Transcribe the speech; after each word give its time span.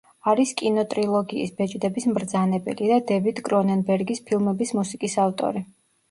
არის 0.29 0.51
კინოტრილოგიის 0.59 1.51
„ბეჭდების 1.57 2.07
მბრძანებელი“ 2.11 2.87
და 2.91 2.97
დევიდ 3.11 3.41
კრონენბერგის 3.49 4.23
ფილმების 4.31 4.73
მუსიკის 4.79 5.19
ავტორი. 5.25 5.63